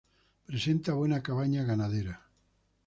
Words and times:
Presenta 0.47 0.93
buena 0.95 1.21
cabaña 1.21 1.61
ganadera. 1.63 2.25